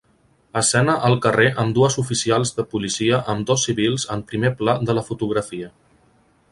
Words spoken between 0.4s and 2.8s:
Escena al carrer amb dues oficials de